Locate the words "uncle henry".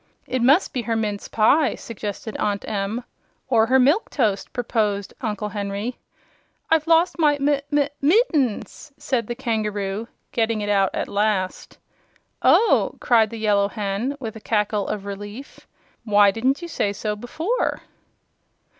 5.21-5.99